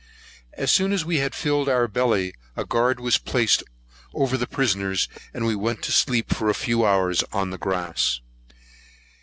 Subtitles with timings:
[0.55, 3.61] As soon as we had filled our belly, a guard was placed
[4.15, 8.19] over the prisoners, and we went to sleep for a few hours on the grass.